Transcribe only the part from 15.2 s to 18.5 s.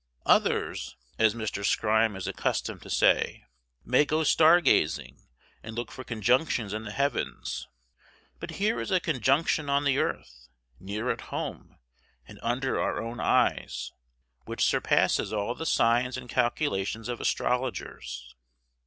all the signs and calculations of astrologers."